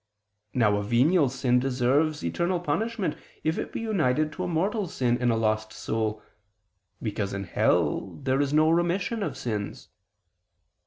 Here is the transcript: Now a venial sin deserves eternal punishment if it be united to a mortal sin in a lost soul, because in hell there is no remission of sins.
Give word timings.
Now 0.55 0.77
a 0.77 0.83
venial 0.83 1.29
sin 1.29 1.59
deserves 1.59 2.23
eternal 2.23 2.59
punishment 2.59 3.15
if 3.43 3.59
it 3.59 3.71
be 3.71 3.81
united 3.81 4.31
to 4.33 4.43
a 4.43 4.47
mortal 4.47 4.87
sin 4.87 5.15
in 5.17 5.29
a 5.29 5.37
lost 5.37 5.71
soul, 5.71 6.23
because 7.03 7.33
in 7.35 7.43
hell 7.43 8.15
there 8.23 8.41
is 8.41 8.51
no 8.51 8.71
remission 8.71 9.21
of 9.21 9.37
sins. 9.37 9.89